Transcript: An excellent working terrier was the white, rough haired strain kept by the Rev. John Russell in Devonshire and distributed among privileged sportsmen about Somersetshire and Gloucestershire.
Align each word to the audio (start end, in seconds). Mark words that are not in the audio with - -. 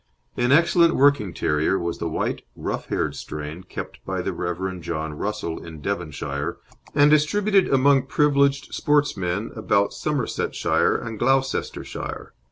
An 0.35 0.51
excellent 0.51 0.95
working 0.95 1.31
terrier 1.31 1.77
was 1.77 1.99
the 1.99 2.09
white, 2.09 2.41
rough 2.55 2.87
haired 2.87 3.15
strain 3.15 3.61
kept 3.61 4.03
by 4.03 4.23
the 4.23 4.33
Rev. 4.33 4.81
John 4.81 5.13
Russell 5.13 5.63
in 5.63 5.79
Devonshire 5.79 6.57
and 6.95 7.11
distributed 7.11 7.67
among 7.71 8.07
privileged 8.07 8.73
sportsmen 8.73 9.51
about 9.55 9.93
Somersetshire 9.93 10.95
and 10.95 11.19
Gloucestershire. 11.19 12.33